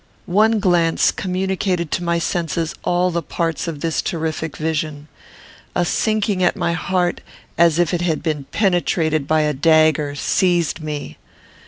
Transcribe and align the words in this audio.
One 0.25 0.59
glance 0.59 1.11
communicated 1.11 1.91
to 1.91 2.03
my 2.03 2.17
senses 2.17 2.73
all 2.83 3.11
the 3.11 3.21
parts 3.21 3.67
of 3.67 3.81
this 3.81 4.01
terrific 4.01 4.57
vision. 4.57 5.07
A 5.75 5.85
sinking 5.85 6.41
at 6.41 6.55
my 6.55 6.73
heart, 6.73 7.21
as 7.55 7.77
if 7.77 7.93
it 7.93 8.01
had 8.01 8.23
been 8.23 8.45
penetrated 8.45 9.27
by 9.27 9.41
a 9.41 9.53
dagger, 9.53 10.15
seized 10.15 10.79
me. 10.81 11.19